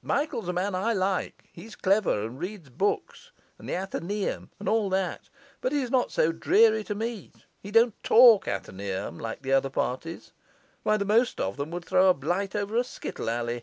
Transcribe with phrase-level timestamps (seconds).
[0.00, 4.88] Michael's a man I like; he's clever and reads books, and the Athaeneum, and all
[4.88, 5.28] that;
[5.60, 6.08] but he's not
[6.40, 10.32] dreary to meet, he don't talk Athaeneum like the other parties;
[10.84, 13.62] why, the most of them would throw a blight over a skittle alley!